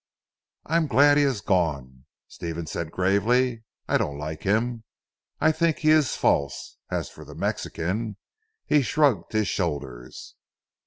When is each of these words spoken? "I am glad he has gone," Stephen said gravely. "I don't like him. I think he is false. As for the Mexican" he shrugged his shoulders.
"I 0.65 0.77
am 0.77 0.87
glad 0.87 1.17
he 1.17 1.23
has 1.25 1.41
gone," 1.41 2.05
Stephen 2.27 2.65
said 2.65 2.91
gravely. 2.91 3.61
"I 3.87 3.99
don't 3.99 4.17
like 4.17 4.41
him. 4.41 4.83
I 5.39 5.51
think 5.51 5.77
he 5.77 5.91
is 5.91 6.15
false. 6.15 6.77
As 6.89 7.11
for 7.11 7.23
the 7.23 7.35
Mexican" 7.35 8.17
he 8.65 8.81
shrugged 8.81 9.33
his 9.33 9.47
shoulders. 9.47 10.33